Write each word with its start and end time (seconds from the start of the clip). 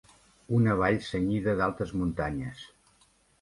Una 0.59 0.77
vall 0.79 0.97
cenyida 1.07 1.55
d'altes 1.59 1.93
muntanyes. 2.01 2.65